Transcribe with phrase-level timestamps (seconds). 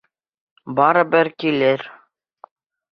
[0.79, 1.89] Барыбер килер!